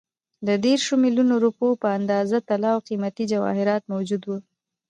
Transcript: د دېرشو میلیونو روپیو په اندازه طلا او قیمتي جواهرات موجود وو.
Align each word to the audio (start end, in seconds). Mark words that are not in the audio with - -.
د 0.47 0.49
دېرشو 0.65 0.93
میلیونو 1.03 1.35
روپیو 1.43 1.79
په 1.81 1.87
اندازه 1.97 2.37
طلا 2.47 2.71
او 2.75 2.81
قیمتي 2.87 3.23
جواهرات 3.31 3.83
موجود 3.93 4.21
وو. 4.25 4.37